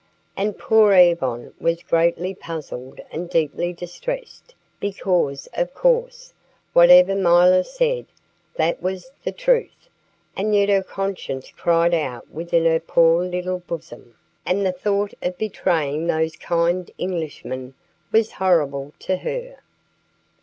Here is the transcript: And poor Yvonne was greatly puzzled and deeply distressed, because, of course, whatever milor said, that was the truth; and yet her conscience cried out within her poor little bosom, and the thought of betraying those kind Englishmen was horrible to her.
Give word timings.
And 0.35 0.57
poor 0.57 0.95
Yvonne 0.95 1.53
was 1.59 1.83
greatly 1.83 2.33
puzzled 2.33 2.99
and 3.11 3.29
deeply 3.29 3.71
distressed, 3.71 4.55
because, 4.79 5.47
of 5.53 5.75
course, 5.75 6.33
whatever 6.73 7.13
milor 7.15 7.61
said, 7.61 8.07
that 8.55 8.81
was 8.81 9.11
the 9.23 9.31
truth; 9.31 9.89
and 10.35 10.55
yet 10.55 10.69
her 10.69 10.81
conscience 10.81 11.51
cried 11.55 11.93
out 11.93 12.27
within 12.31 12.65
her 12.65 12.79
poor 12.79 13.23
little 13.23 13.59
bosom, 13.59 14.15
and 14.43 14.65
the 14.65 14.71
thought 14.71 15.13
of 15.21 15.37
betraying 15.37 16.07
those 16.07 16.35
kind 16.35 16.89
Englishmen 16.97 17.75
was 18.11 18.31
horrible 18.31 18.95
to 18.97 19.17
her. 19.17 19.57